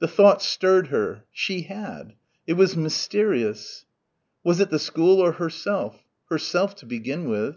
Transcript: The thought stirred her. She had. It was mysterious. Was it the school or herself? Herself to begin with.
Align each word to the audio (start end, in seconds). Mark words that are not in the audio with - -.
The 0.00 0.08
thought 0.08 0.42
stirred 0.42 0.88
her. 0.88 1.26
She 1.30 1.60
had. 1.62 2.14
It 2.44 2.54
was 2.54 2.76
mysterious. 2.76 3.84
Was 4.42 4.58
it 4.58 4.68
the 4.70 4.80
school 4.80 5.20
or 5.20 5.30
herself? 5.34 6.02
Herself 6.28 6.74
to 6.78 6.86
begin 6.86 7.28
with. 7.28 7.56